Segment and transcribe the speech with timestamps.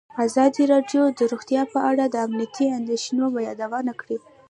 [0.25, 4.17] ازادي راډیو د روغتیا په اړه د امنیتي اندېښنو یادونه کړې.